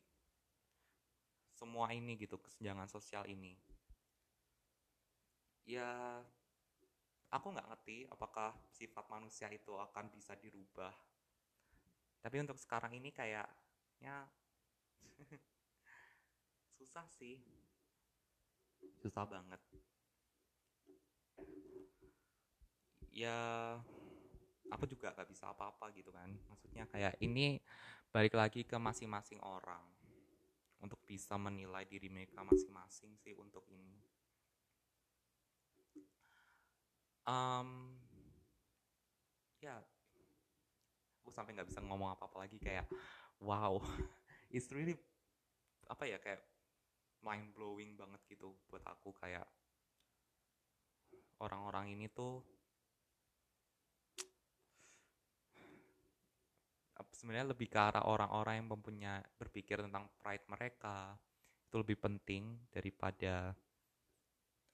semua 1.58 1.90
ini 1.90 2.14
gitu 2.14 2.38
kesenjangan 2.38 2.86
sosial 2.86 3.26
ini. 3.26 3.58
Ya 5.68 6.24
aku 7.28 7.52
nggak 7.52 7.68
ngerti 7.68 8.08
apakah 8.08 8.56
sifat 8.72 9.04
manusia 9.12 9.52
itu 9.52 9.76
akan 9.76 10.08
bisa 10.08 10.32
dirubah. 10.40 10.96
Tapi 12.24 12.40
untuk 12.40 12.56
sekarang 12.56 12.96
ini 12.96 13.12
kayaknya 13.12 14.24
susah 16.80 17.04
sih. 17.20 17.36
Susah 19.04 19.28
banget. 19.28 19.60
Ya 23.12 23.36
aku 24.72 24.88
juga 24.88 25.12
gak 25.12 25.28
bisa 25.28 25.52
apa-apa 25.52 25.92
gitu 25.92 26.08
kan. 26.08 26.32
Maksudnya 26.48 26.88
kayak 26.88 27.20
ini 27.20 27.60
balik 28.08 28.32
lagi 28.32 28.64
ke 28.64 28.80
masing-masing 28.80 29.44
orang 29.44 29.84
untuk 30.80 30.96
bisa 31.04 31.36
menilai 31.36 31.84
diri 31.84 32.08
mereka 32.08 32.40
masing-masing 32.40 33.20
sih 33.20 33.36
untuk 33.36 33.68
ini 33.68 34.07
um, 37.28 37.92
ya 39.60 39.76
aku 41.20 41.28
sampai 41.28 41.52
nggak 41.52 41.68
bisa 41.68 41.84
ngomong 41.84 42.16
apa-apa 42.16 42.48
lagi 42.48 42.56
kayak 42.56 42.88
wow 43.44 43.76
it's 44.54 44.72
really 44.72 44.96
apa 45.92 46.08
ya 46.08 46.16
kayak 46.16 46.40
mind 47.20 47.52
blowing 47.52 47.92
banget 48.00 48.20
gitu 48.32 48.56
buat 48.72 48.80
aku 48.88 49.12
kayak 49.12 49.44
orang-orang 51.44 51.92
ini 51.92 52.08
tuh 52.08 52.40
sebenarnya 57.18 57.50
lebih 57.50 57.66
ke 57.66 57.78
arah 57.82 58.06
orang-orang 58.06 58.62
yang 58.62 58.70
mempunyai 58.70 59.26
berpikir 59.34 59.82
tentang 59.82 60.06
pride 60.22 60.46
mereka 60.46 61.18
itu 61.66 61.74
lebih 61.82 61.98
penting 61.98 62.62
daripada 62.70 63.50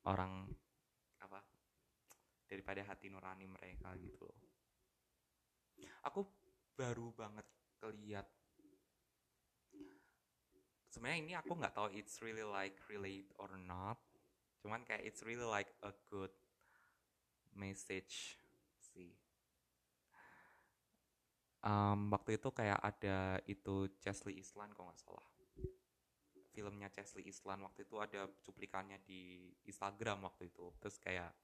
orang 0.04 0.44
apa 0.44 0.73
daripada 2.44 2.84
hati 2.84 3.08
nurani 3.08 3.48
mereka 3.48 3.92
gitu 3.98 4.24
loh. 4.24 4.40
Aku 6.04 6.28
baru 6.76 7.10
banget 7.16 7.46
keliat. 7.80 8.28
Sebenarnya 10.92 11.18
ini 11.18 11.32
aku 11.34 11.52
nggak 11.58 11.74
tahu 11.74 11.88
it's 11.96 12.22
really 12.22 12.46
like 12.46 12.78
relate 12.86 13.26
or 13.42 13.50
not. 13.58 13.98
Cuman 14.62 14.86
kayak 14.86 15.02
it's 15.02 15.26
really 15.26 15.44
like 15.44 15.74
a 15.82 15.90
good 16.06 16.30
message 17.58 18.38
sih. 18.78 19.10
Um, 21.64 22.12
waktu 22.12 22.36
itu 22.36 22.52
kayak 22.52 22.78
ada 22.78 23.40
itu 23.48 23.88
Chesley 23.98 24.38
Islan 24.38 24.70
kok 24.76 24.84
nggak 24.84 25.00
salah. 25.00 25.26
Filmnya 26.54 26.86
Chesley 26.92 27.26
Islan 27.26 27.66
waktu 27.66 27.88
itu 27.88 27.98
ada 27.98 28.30
cuplikannya 28.46 29.02
di 29.02 29.50
Instagram 29.66 30.28
waktu 30.28 30.52
itu. 30.52 30.70
Terus 30.78 31.00
kayak 31.02 31.34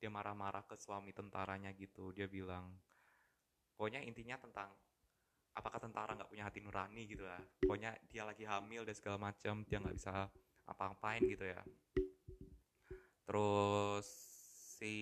dia 0.00 0.08
marah-marah 0.08 0.64
ke 0.64 0.80
suami 0.80 1.12
tentaranya 1.12 1.70
gitu. 1.76 2.10
Dia 2.16 2.24
bilang 2.24 2.72
pokoknya 3.76 4.00
intinya 4.00 4.40
tentang 4.40 4.72
apakah 5.52 5.76
tentara 5.76 6.16
nggak 6.16 6.30
punya 6.32 6.44
hati 6.48 6.62
nurani 6.62 7.04
gitu 7.10 7.26
lah 7.26 7.40
pokoknya 7.58 7.90
dia 8.06 8.22
lagi 8.22 8.46
hamil 8.46 8.86
dan 8.86 8.94
segala 8.94 9.18
macam 9.18 9.66
dia 9.66 9.82
nggak 9.82 9.96
bisa 9.96 10.26
apa-apain 10.64 11.20
gitu 11.28 11.44
ya. 11.44 11.60
Terus 13.28 14.08
si 14.80 14.96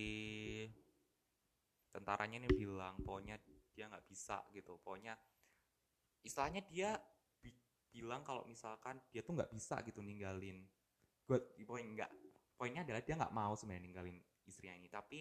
tentaranya 1.95 2.43
ini 2.43 2.51
bilang 2.51 2.99
pokoknya 3.01 3.39
dia 3.73 3.87
nggak 3.87 4.05
bisa 4.11 4.43
gitu. 4.51 4.83
Pokoknya 4.83 5.15
istilahnya 6.27 6.67
dia 6.67 6.99
bi 7.39 7.55
bilang 7.95 8.27
kalau 8.27 8.43
misalkan 8.51 8.99
dia 9.15 9.23
tuh 9.23 9.39
nggak 9.39 9.55
bisa 9.55 9.79
gitu 9.87 10.03
ninggalin. 10.03 10.67
Gue 11.29 11.39
poin 11.63 11.85
nggak 11.85 12.11
poinnya 12.59 12.83
adalah 12.83 13.03
dia 13.05 13.15
nggak 13.15 13.31
mau 13.37 13.55
sebenarnya 13.55 13.85
ninggalin 13.87 14.19
istrinya 14.49 14.75
ini. 14.75 14.89
Tapi 14.89 15.21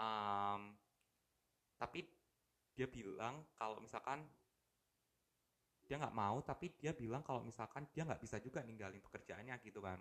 um, 0.00 0.72
tapi 1.78 2.00
dia 2.74 2.88
bilang 2.90 3.44
kalau 3.54 3.78
misalkan 3.78 4.24
dia 5.84 6.00
nggak 6.00 6.16
mau 6.16 6.40
tapi 6.40 6.72
dia 6.80 6.96
bilang 6.96 7.20
kalau 7.20 7.44
misalkan 7.44 7.84
dia 7.92 8.08
nggak 8.08 8.18
bisa 8.24 8.40
juga 8.40 8.64
ninggalin 8.64 9.04
pekerjaannya 9.04 9.54
gitu 9.62 9.84
kan. 9.84 10.00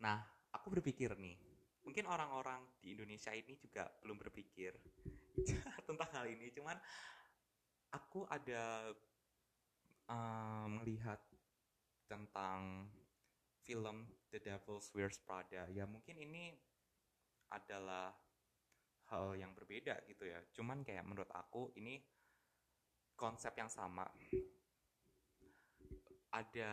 Nah 0.00 0.24
aku 0.50 0.80
berpikir 0.80 1.12
nih 1.14 1.36
mungkin 1.84 2.04
orang-orang 2.04 2.60
di 2.84 2.92
Indonesia 2.92 3.32
ini 3.32 3.56
juga 3.56 3.88
belum 4.04 4.20
berpikir 4.20 4.76
tentang 5.88 6.10
hal 6.12 6.28
ini. 6.28 6.52
Cuman 6.52 6.76
aku 7.92 8.28
ada 8.28 8.92
um, 10.08 10.80
melihat 10.80 11.20
tentang 12.08 12.88
film 13.64 14.08
The 14.28 14.40
Devil's 14.40 14.92
Wears 14.92 15.18
Prada 15.24 15.64
ya 15.72 15.88
mungkin 15.88 16.20
ini 16.20 16.52
adalah 17.48 18.12
hal 19.08 19.32
yang 19.40 19.56
berbeda 19.56 20.04
gitu 20.04 20.28
ya. 20.28 20.38
Cuman 20.52 20.84
kayak 20.84 21.04
menurut 21.08 21.32
aku 21.32 21.72
ini 21.80 21.96
konsep 23.16 23.56
yang 23.56 23.72
sama. 23.72 24.04
Ada 26.28 26.72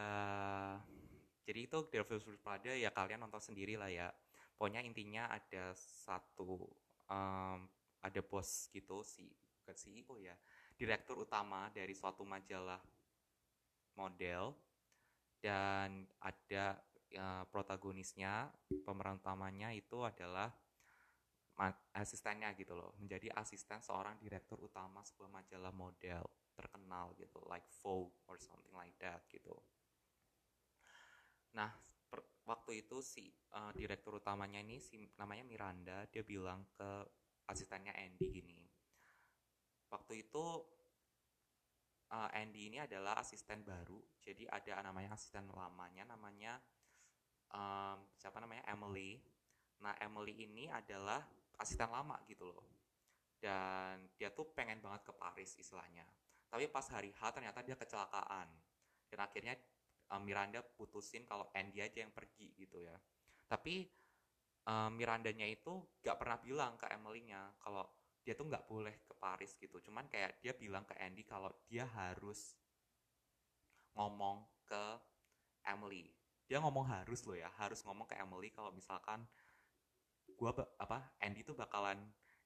jadi 1.48 1.60
itu 1.64 1.78
Devil's 1.88 2.28
Wears 2.28 2.44
Prada 2.44 2.76
ya 2.76 2.92
kalian 2.92 3.24
nonton 3.24 3.40
sendiri 3.40 3.80
lah 3.80 3.88
ya. 3.88 4.12
Pokoknya 4.56 4.84
intinya 4.84 5.32
ada 5.32 5.72
satu 5.76 6.68
um, 7.08 7.60
ada 8.04 8.22
bos 8.24 8.68
gitu 8.72 9.04
si 9.04 9.32
bukan 9.64 9.76
CEO 9.76 10.16
ya 10.22 10.36
direktur 10.76 11.24
utama 11.24 11.72
dari 11.72 11.96
suatu 11.96 12.28
majalah 12.28 12.80
model. 13.96 14.60
Dan 15.40 16.04
ada 16.20 16.82
ya, 17.16 17.48
protagonisnya 17.48 18.52
pemeran 18.84 19.24
utamanya 19.24 19.72
itu 19.72 20.04
adalah 20.04 20.52
asistennya 21.96 22.52
gitu 22.60 22.76
loh. 22.76 22.92
Menjadi 23.00 23.32
asisten 23.40 23.80
seorang 23.80 24.20
direktur 24.20 24.60
utama 24.60 25.00
sebuah 25.08 25.32
majalah 25.32 25.72
model 25.72 26.28
terkenal 26.56 27.16
gitu 27.20 27.40
like 27.48 27.68
Vogue 27.84 28.16
or 28.28 28.36
something 28.40 28.76
like 28.76 28.96
that 29.00 29.24
gitu. 29.32 29.56
Nah 31.56 31.72
per, 32.08 32.24
waktu 32.48 32.84
itu 32.84 33.00
si 33.00 33.32
uh, 33.56 33.72
direktur 33.76 34.20
utamanya 34.20 34.60
ini 34.60 34.80
si 34.80 35.08
namanya 35.16 35.44
Miranda 35.48 36.08
dia 36.12 36.24
bilang 36.24 36.64
ke 36.76 37.08
asistennya 37.48 37.96
Andy 37.96 38.28
gini. 38.28 38.60
Waktu 39.92 40.28
itu 40.28 40.44
uh, 42.12 42.30
Andy 42.36 42.72
ini 42.72 42.84
adalah 42.84 43.20
asisten 43.20 43.64
baru 43.64 44.00
jadi 44.24 44.48
ada 44.50 44.92
namanya 44.92 45.16
asisten 45.16 45.52
lamanya 45.52 46.08
namanya 46.08 46.60
um, 47.56 47.98
siapa 48.20 48.38
namanya? 48.44 48.68
Emily. 48.68 49.18
Nah 49.82 49.96
Emily 50.04 50.46
ini 50.46 50.68
adalah 50.68 51.24
asisten 51.60 51.88
lama 51.90 52.20
gitu 52.28 52.46
loh. 52.52 52.68
Dan 53.40 54.12
dia 54.20 54.32
tuh 54.32 54.52
pengen 54.52 54.84
banget 54.84 55.08
ke 55.08 55.14
Paris 55.16 55.56
istilahnya. 55.56 56.04
Tapi 56.52 56.68
pas 56.72 56.86
hari 56.92 57.12
H 57.16 57.22
ternyata 57.32 57.64
dia 57.64 57.80
kecelakaan. 57.80 58.48
Dan 59.08 59.20
akhirnya 59.24 59.56
um, 60.12 60.22
Miranda 60.24 60.62
putusin 60.62 61.24
kalau 61.24 61.48
Andy 61.56 61.80
aja 61.80 62.04
yang 62.04 62.12
pergi 62.12 62.52
gitu 62.60 62.84
ya. 62.84 62.96
Tapi 63.48 63.88
um, 64.68 64.92
Mirandanya 64.96 65.48
itu 65.48 65.84
gak 66.02 66.18
pernah 66.20 66.38
bilang 66.42 66.74
ke 66.76 66.90
Emily-nya 66.90 67.56
kalau 67.62 67.86
dia 68.26 68.34
tuh 68.34 68.50
nggak 68.50 68.66
boleh 68.66 69.06
ke 69.06 69.14
Paris 69.22 69.54
gitu. 69.62 69.78
Cuman 69.86 70.10
kayak 70.10 70.42
dia 70.42 70.58
bilang 70.58 70.82
ke 70.82 70.98
Andy 70.98 71.22
kalau 71.22 71.54
dia 71.70 71.86
harus 71.86 72.58
ngomong 73.94 74.42
ke 74.66 74.98
Emily 75.62 76.10
dia 76.46 76.62
ngomong 76.62 76.86
harus 76.86 77.26
loh 77.26 77.38
ya 77.38 77.50
harus 77.58 77.82
ngomong 77.82 78.06
ke 78.06 78.16
Emily 78.18 78.54
kalau 78.54 78.70
misalkan 78.70 79.26
gua 80.38 80.54
apa 80.78 81.18
Andy 81.22 81.42
tuh 81.42 81.58
bakalan 81.58 81.98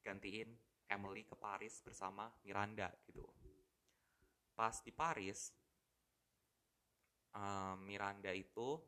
gantiin 0.03 0.55
Emily 0.89 1.27
ke 1.27 1.35
Paris 1.35 1.83
bersama 1.85 2.31
Miranda 2.41 2.89
gitu. 3.05 3.21
Pas 4.55 4.73
di 4.81 4.91
Paris 4.91 5.53
um, 7.35 7.77
Miranda 7.85 8.33
itu 8.33 8.79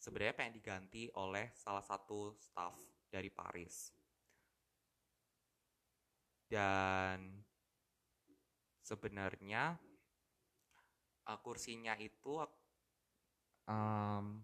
sebenarnya 0.00 0.34
pengen 0.34 0.56
diganti 0.56 1.06
oleh 1.14 1.52
salah 1.54 1.84
satu 1.84 2.34
staff 2.40 2.74
dari 3.12 3.28
Paris. 3.28 3.92
Dan 6.48 7.42
sebenarnya 8.82 9.76
uh, 11.28 11.38
kursinya 11.40 11.96
itu 11.96 12.40
um, 13.68 14.40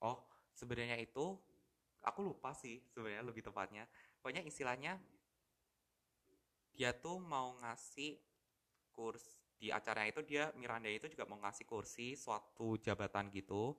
oh 0.00 0.18
sebenarnya 0.56 0.96
itu 1.00 1.36
aku 2.04 2.20
lupa 2.24 2.56
sih 2.56 2.80
sebenarnya 2.92 3.24
lebih 3.24 3.44
tepatnya. 3.44 3.84
Pokoknya 4.20 4.44
istilahnya 4.44 4.96
dia 6.72 6.96
tuh 6.96 7.20
mau 7.20 7.56
ngasih 7.60 8.16
kurs 8.92 9.24
di 9.60 9.68
acaranya 9.68 10.08
itu 10.08 10.22
dia 10.24 10.48
Miranda 10.56 10.88
itu 10.88 11.12
juga 11.12 11.28
mau 11.28 11.36
ngasih 11.44 11.68
kursi 11.68 12.16
suatu 12.16 12.80
jabatan 12.80 13.28
gitu 13.28 13.76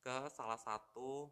ke 0.00 0.32
salah 0.32 0.56
satu 0.56 1.28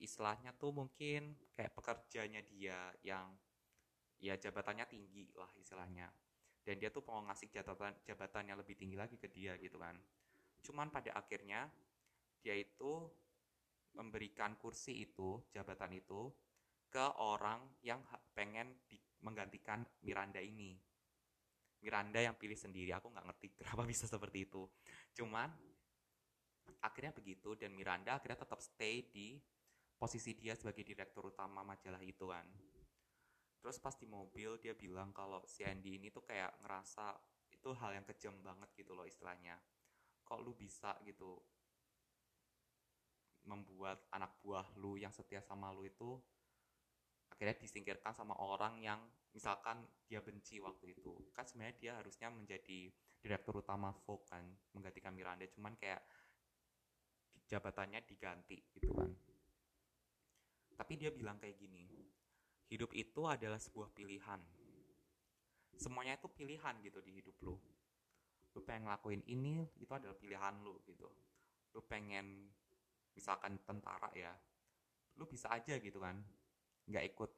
istilahnya 0.00 0.50
tuh 0.58 0.74
mungkin 0.74 1.38
kayak 1.54 1.70
pekerjanya 1.76 2.42
dia 2.42 2.90
yang 3.06 3.30
ya 4.18 4.34
jabatannya 4.34 4.88
tinggi 4.90 5.30
lah 5.38 5.50
istilahnya. 5.54 6.10
Dan 6.60 6.76
dia 6.76 6.92
tuh 6.92 7.00
mau 7.08 7.24
ngasih 7.24 7.48
jabatan 7.48 7.96
jabatan 8.04 8.52
yang 8.52 8.58
lebih 8.60 8.76
tinggi 8.76 8.92
lagi 8.98 9.16
ke 9.16 9.32
dia 9.32 9.56
gitu 9.56 9.80
kan 9.80 9.96
cuman 10.60 10.92
pada 10.92 11.16
akhirnya 11.16 11.68
dia 12.40 12.56
itu 12.56 13.08
memberikan 13.96 14.56
kursi 14.56 15.02
itu 15.02 15.42
jabatan 15.50 15.98
itu 15.98 16.30
ke 16.90 17.06
orang 17.22 17.62
yang 17.86 18.02
pengen 18.34 18.82
di, 18.86 18.98
menggantikan 19.22 19.86
Miranda 20.02 20.42
ini. 20.42 20.74
Miranda 21.80 22.20
yang 22.20 22.36
pilih 22.36 22.58
sendiri 22.58 22.92
aku 22.92 23.08
nggak 23.08 23.26
ngerti 23.30 23.46
kenapa 23.58 23.82
bisa 23.86 24.04
seperti 24.04 24.48
itu. 24.50 24.66
Cuman 25.16 25.48
akhirnya 26.80 27.12
begitu 27.14 27.54
dan 27.56 27.72
Miranda 27.74 28.18
akhirnya 28.18 28.42
tetap 28.42 28.60
stay 28.60 29.06
di 29.06 29.38
posisi 30.00 30.32
dia 30.32 30.56
sebagai 30.56 30.82
direktur 30.82 31.30
utama 31.30 31.62
majalah 31.62 32.02
itu 32.02 32.28
kan. 32.28 32.46
Terus 33.60 33.76
pas 33.76 33.92
di 33.92 34.08
mobil 34.08 34.56
dia 34.56 34.72
bilang 34.72 35.12
kalau 35.12 35.44
si 35.44 35.60
Andy 35.62 36.00
ini 36.00 36.08
tuh 36.08 36.24
kayak 36.24 36.64
ngerasa 36.64 37.12
itu 37.52 37.76
hal 37.76 37.92
yang 37.92 38.06
kejam 38.08 38.32
banget 38.40 38.72
gitu 38.72 38.96
loh 38.96 39.04
istilahnya 39.04 39.60
kok 40.30 40.46
lu 40.46 40.54
bisa 40.54 40.94
gitu 41.02 41.42
membuat 43.50 44.06
anak 44.14 44.38
buah 44.46 44.62
lu 44.78 44.94
yang 44.94 45.10
setia 45.10 45.42
sama 45.42 45.74
lu 45.74 45.82
itu 45.82 46.14
akhirnya 47.34 47.58
disingkirkan 47.58 48.14
sama 48.14 48.38
orang 48.38 48.78
yang 48.78 49.02
misalkan 49.34 49.82
dia 50.06 50.22
benci 50.22 50.62
waktu 50.62 50.94
itu. 50.94 51.18
Kan 51.34 51.50
sebenarnya 51.50 51.76
dia 51.82 51.92
harusnya 51.98 52.30
menjadi 52.30 52.94
direktur 53.18 53.58
utama 53.58 53.90
Vogue 54.06 54.28
kan 54.30 54.46
menggantikan 54.70 55.10
Miranda. 55.10 55.50
Cuman 55.50 55.74
kayak 55.74 55.98
jabatannya 57.50 58.06
diganti 58.06 58.62
gitu 58.70 58.94
kan. 58.94 59.10
Tapi 60.78 60.92
dia 60.94 61.10
bilang 61.10 61.42
kayak 61.42 61.58
gini 61.58 61.90
hidup 62.70 62.94
itu 62.94 63.26
adalah 63.26 63.58
sebuah 63.58 63.90
pilihan. 63.90 64.38
Semuanya 65.74 66.14
itu 66.14 66.30
pilihan 66.30 66.78
gitu 66.86 67.02
di 67.02 67.18
hidup 67.18 67.34
lu 67.42 67.58
lu 68.54 68.60
pengen 68.66 68.90
ngelakuin 68.90 69.22
ini 69.30 69.62
itu 69.78 69.92
adalah 69.92 70.16
pilihan 70.18 70.54
lu 70.62 70.78
gitu. 70.86 71.06
Lu 71.74 71.80
pengen 71.86 72.50
misalkan 73.14 73.58
tentara 73.66 74.10
ya 74.14 74.30
lu 75.18 75.26
bisa 75.26 75.50
aja 75.50 75.76
gitu 75.76 75.98
kan 76.00 76.16
nggak 76.86 77.04
ikut 77.12 77.30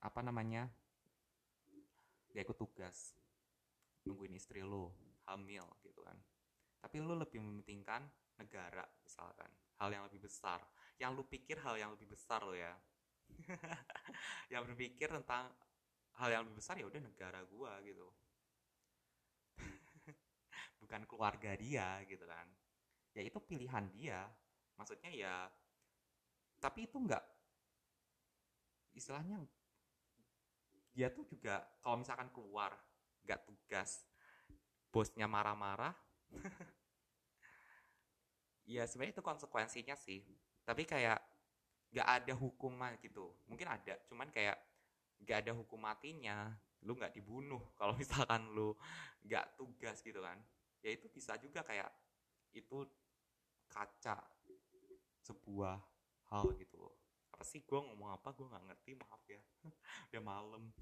apa 0.00 0.20
namanya 0.22 0.70
nggak 2.30 2.46
ikut 2.46 2.56
tugas 2.56 3.12
nungguin 4.06 4.38
istri 4.38 4.62
lu 4.62 4.90
hamil 5.26 5.66
gitu 5.82 6.00
kan. 6.02 6.16
Tapi 6.78 7.02
lu 7.02 7.18
lebih 7.18 7.42
mementingkan 7.42 8.06
negara 8.38 8.86
misalkan 9.02 9.50
hal 9.82 9.90
yang 9.90 10.04
lebih 10.06 10.26
besar. 10.26 10.62
Yang 10.96 11.10
lu 11.18 11.22
pikir 11.26 11.58
hal 11.60 11.76
yang 11.76 11.90
lebih 11.92 12.08
besar 12.08 12.40
lo 12.40 12.54
ya. 12.54 12.72
Yang 14.54 14.72
berpikir 14.72 15.10
tentang 15.10 15.50
hal 16.16 16.28
yang 16.32 16.42
lebih 16.48 16.56
besar 16.62 16.80
ya 16.80 16.86
udah 16.88 17.02
negara 17.02 17.44
gua 17.44 17.76
gitu 17.84 18.08
bukan 20.80 21.02
keluarga 21.08 21.52
dia 21.56 22.00
gitu 22.08 22.24
kan. 22.24 22.46
Ya 23.16 23.22
itu 23.24 23.38
pilihan 23.40 23.88
dia. 23.92 24.26
Maksudnya 24.76 25.10
ya 25.12 25.48
tapi 26.56 26.88
itu 26.88 26.96
enggak 26.96 27.20
istilahnya 28.96 29.44
dia 30.96 31.12
tuh 31.12 31.28
juga 31.28 31.60
kalau 31.84 32.00
misalkan 32.00 32.32
keluar 32.32 32.72
nggak 33.28 33.44
tugas 33.44 34.08
bosnya 34.88 35.28
marah-marah 35.28 35.92
ya 38.72 38.82
sebenarnya 38.88 39.20
itu 39.20 39.24
konsekuensinya 39.24 39.94
sih. 39.94 40.24
Tapi 40.66 40.82
kayak 40.82 41.22
gak 41.94 42.08
ada 42.22 42.34
hukuman 42.34 42.98
gitu. 42.98 43.30
Mungkin 43.46 43.70
ada 43.70 43.94
cuman 44.10 44.26
kayak 44.34 44.58
gak 45.22 45.46
ada 45.46 45.52
hukum 45.54 45.78
matinya. 45.78 46.50
Lu 46.82 46.98
nggak 46.98 47.14
dibunuh 47.14 47.62
kalau 47.78 47.94
misalkan 48.00 48.50
lu 48.50 48.74
nggak 49.22 49.54
tugas 49.54 50.02
gitu 50.02 50.18
kan 50.18 50.38
ya 50.86 50.94
itu 50.94 51.10
bisa 51.10 51.34
juga 51.42 51.66
kayak 51.66 51.90
itu 52.54 52.86
kaca 53.66 54.22
sebuah 55.26 55.82
hal 56.30 56.54
gitu 56.62 56.86
apa 57.36 57.44
sih 57.44 57.60
gue 57.68 57.76
ngomong 57.76 58.16
apa? 58.16 58.32
Gue 58.32 58.48
nggak 58.48 58.64
ngerti 58.64 58.96
maaf 58.96 59.20
ya. 59.28 59.36
Udah 60.08 60.22
malam. 60.24 60.72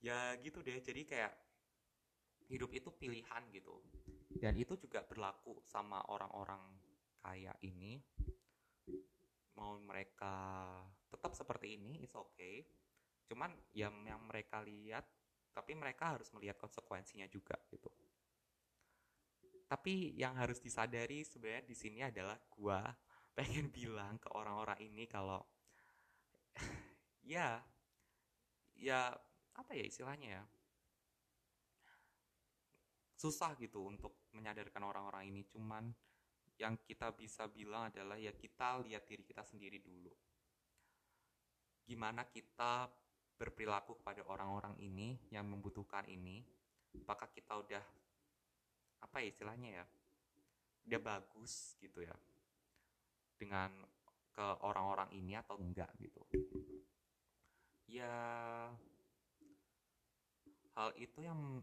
Ya 0.00 0.32
gitu 0.40 0.64
deh. 0.64 0.80
Jadi 0.80 1.04
kayak 1.04 1.36
hidup 2.48 2.72
itu 2.72 2.88
pilihan 2.96 3.44
gitu. 3.52 3.76
Dan 4.32 4.56
itu 4.56 4.72
juga 4.80 5.04
berlaku 5.04 5.60
sama 5.68 6.00
orang-orang 6.08 6.64
kaya 7.20 7.52
ini. 7.60 8.00
Mau 9.60 9.76
mereka 9.84 10.32
tetap 11.12 11.36
seperti 11.36 11.76
ini 11.76 12.00
it's 12.00 12.16
okay. 12.16 12.64
Cuman 13.28 13.52
yang 13.76 13.92
yang 14.08 14.24
mereka 14.24 14.64
lihat 14.64 15.04
tapi 15.52 15.76
mereka 15.76 16.16
harus 16.16 16.32
melihat 16.32 16.56
konsekuensinya 16.56 17.28
juga 17.28 17.58
gitu 17.68 17.92
tapi 19.68 20.16
yang 20.16 20.32
harus 20.40 20.64
disadari 20.64 21.20
sebenarnya 21.22 21.68
di 21.68 21.76
sini 21.76 22.00
adalah 22.00 22.40
gua 22.56 22.80
pengen 23.36 23.68
bilang 23.68 24.16
ke 24.18 24.32
orang-orang 24.32 24.80
ini 24.82 25.04
kalau 25.04 25.44
ya 27.22 27.60
ya 28.74 29.12
apa 29.58 29.74
ya 29.74 29.84
istilahnya 29.84 30.28
ya? 30.40 30.44
Susah 33.18 33.58
gitu 33.58 33.82
untuk 33.82 34.30
menyadarkan 34.30 34.82
orang-orang 34.86 35.26
ini. 35.34 35.42
Cuman 35.50 35.90
yang 36.58 36.78
kita 36.86 37.10
bisa 37.14 37.50
bilang 37.50 37.90
adalah 37.90 38.14
ya 38.14 38.30
kita 38.30 38.78
lihat 38.86 39.04
diri 39.10 39.26
kita 39.26 39.42
sendiri 39.42 39.82
dulu. 39.82 40.10
Gimana 41.82 42.26
kita 42.30 42.86
berperilaku 43.38 43.98
kepada 44.02 44.22
orang-orang 44.30 44.78
ini 44.78 45.18
yang 45.34 45.50
membutuhkan 45.50 46.06
ini? 46.06 46.46
Apakah 47.02 47.30
kita 47.34 47.58
udah 47.58 47.84
apa 48.98 49.16
ya 49.22 49.26
istilahnya 49.30 49.70
ya 49.82 49.84
udah 50.88 51.00
bagus 51.04 51.76
gitu 51.84 52.00
ya 52.00 52.16
dengan 53.38 53.70
ke 54.32 54.46
orang-orang 54.62 55.10
ini 55.14 55.34
atau 55.34 55.58
enggak 55.58 55.90
gitu. 55.98 56.22
Ya 57.88 58.14
hal 60.78 60.90
itu 60.94 61.18
yang 61.26 61.60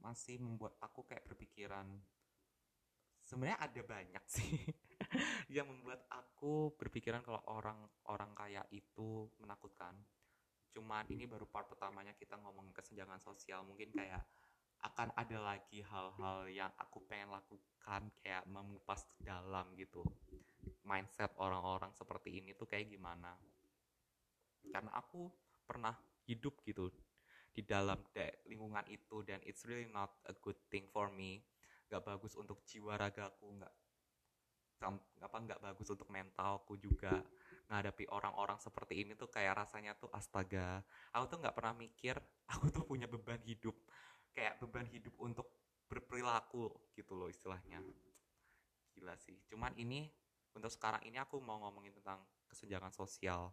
masih 0.00 0.40
membuat 0.40 0.78
aku 0.80 1.04
kayak 1.04 1.28
berpikiran 1.28 1.84
sebenarnya 3.20 3.58
ada 3.58 3.82
banyak 3.82 4.24
sih 4.38 4.54
yang 5.50 5.66
membuat 5.66 6.06
aku 6.08 6.72
berpikiran 6.78 7.20
kalau 7.20 7.42
orang-orang 7.50 8.30
kaya 8.32 8.62
itu 8.72 9.28
menakutkan. 9.42 9.94
Cuman 10.72 11.08
ini 11.12 11.24
baru 11.28 11.44
part 11.48 11.68
pertamanya 11.68 12.12
kita 12.16 12.36
ngomong 12.40 12.72
kesenjangan 12.72 13.20
sosial 13.20 13.64
mungkin 13.66 13.92
kayak 13.92 14.22
akan 14.86 15.10
ada 15.18 15.38
lagi 15.42 15.82
hal-hal 15.82 16.46
yang 16.46 16.70
aku 16.78 17.02
pengen 17.10 17.34
lakukan 17.34 18.06
kayak 18.22 18.46
mengupas 18.46 19.02
dalam 19.18 19.74
gitu. 19.74 20.06
Mindset 20.86 21.34
orang-orang 21.42 21.90
seperti 21.94 22.38
ini 22.38 22.54
tuh 22.54 22.70
kayak 22.70 22.86
gimana? 22.86 23.34
Karena 24.70 24.94
aku 24.94 25.26
pernah 25.66 25.94
hidup 26.26 26.62
gitu 26.62 26.90
di 27.50 27.64
dalam 27.64 27.98
lingkungan 28.46 28.84
itu 28.86 29.24
dan 29.26 29.42
it's 29.42 29.64
really 29.66 29.88
not 29.90 30.14
a 30.30 30.34
good 30.38 30.58
thing 30.70 30.86
for 30.92 31.10
me. 31.10 31.42
Gak 31.90 32.02
bagus 32.06 32.38
untuk 32.38 32.62
jiwa 32.66 32.98
ragaku 32.98 33.46
nggak 33.58 33.74
apa 35.24 35.36
nggak 35.40 35.60
bagus 35.64 35.88
untuk 35.88 36.06
mentalku 36.12 36.76
juga. 36.76 37.24
Menghadapi 37.66 38.06
orang-orang 38.14 38.62
seperti 38.62 39.02
ini 39.02 39.18
tuh 39.18 39.26
kayak 39.26 39.66
rasanya 39.66 39.98
tuh 39.98 40.06
astaga. 40.14 40.84
Aku 41.16 41.26
tuh 41.26 41.42
nggak 41.42 41.56
pernah 41.56 41.74
mikir 41.74 42.14
aku 42.52 42.70
tuh 42.70 42.84
punya 42.86 43.10
beban 43.10 43.42
hidup 43.42 43.74
kayak 44.36 44.60
beban 44.60 44.84
hidup 44.92 45.16
untuk 45.24 45.48
berperilaku 45.88 46.68
gitu 46.92 47.16
loh 47.16 47.32
istilahnya. 47.32 47.80
Gila 48.92 49.16
sih. 49.16 49.40
Cuman 49.48 49.72
ini 49.80 50.04
untuk 50.52 50.68
sekarang 50.68 51.00
ini 51.08 51.16
aku 51.16 51.40
mau 51.40 51.56
ngomongin 51.64 51.96
tentang 51.96 52.20
kesenjangan 52.44 52.92
sosial. 52.92 53.48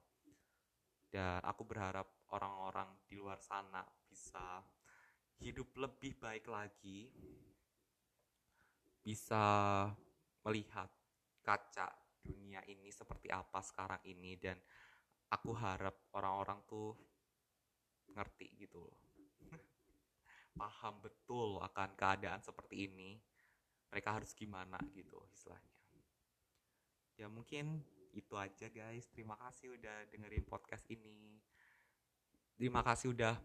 Dan 1.08 1.40
aku 1.46 1.64
berharap 1.64 2.28
orang-orang 2.36 2.90
di 3.08 3.16
luar 3.16 3.40
sana 3.40 3.80
bisa 4.10 4.60
hidup 5.40 5.72
lebih 5.80 6.18
baik 6.20 6.50
lagi 6.50 7.08
bisa 9.04 9.86
melihat 10.48 10.90
kaca 11.44 11.92
dunia 12.24 12.64
ini 12.68 12.92
seperti 12.92 13.32
apa 13.32 13.64
sekarang 13.64 14.04
ini. 14.04 14.36
Dan 14.36 14.60
aku 15.32 15.56
harap 15.56 16.12
orang-orang 16.18 16.60
tuh 16.68 16.92
ngerti 18.12 18.68
gitu 18.68 18.84
loh 18.84 19.13
paham 20.54 21.02
betul 21.02 21.60
akan 21.62 21.94
keadaan 21.98 22.42
seperti 22.42 22.90
ini 22.90 23.18
mereka 23.94 24.18
harus 24.18 24.34
gimana 24.34 24.82
gitu 24.98 25.22
istilahnya. 25.30 25.70
Ya 27.14 27.30
mungkin 27.30 27.86
itu 28.14 28.34
aja 28.34 28.70
guys. 28.74 29.06
Terima 29.14 29.38
kasih 29.38 29.78
udah 29.78 30.10
dengerin 30.10 30.46
podcast 30.50 30.86
ini. 30.90 31.38
Terima 32.58 32.82
kasih 32.82 33.14
udah 33.14 33.38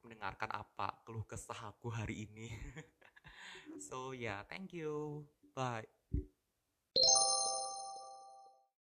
mendengarkan 0.00 0.48
apa 0.52 1.04
keluh 1.04 1.28
kesah 1.28 1.72
aku 1.72 1.92
hari 1.92 2.28
ini. 2.28 2.48
So 3.80 4.12
ya 4.12 4.20
yeah, 4.20 4.40
thank 4.44 4.76
you. 4.76 5.24
Bye 5.56 5.99